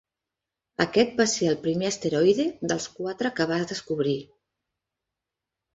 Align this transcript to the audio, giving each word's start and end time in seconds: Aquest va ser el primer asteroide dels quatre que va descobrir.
Aquest 0.85 1.13
va 1.23 1.27
ser 1.33 1.49
el 1.51 1.59
primer 1.67 1.91
asteroide 1.91 2.49
dels 2.73 2.89
quatre 2.97 3.35
que 3.41 3.51
va 3.53 3.61
descobrir. 3.75 4.19